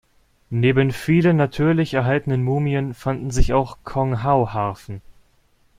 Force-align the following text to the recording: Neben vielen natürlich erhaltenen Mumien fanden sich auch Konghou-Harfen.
Neben 0.49 0.89
vielen 0.91 1.37
natürlich 1.37 1.93
erhaltenen 1.93 2.43
Mumien 2.43 2.95
fanden 2.95 3.29
sich 3.29 3.53
auch 3.53 3.77
Konghou-Harfen. 3.83 5.03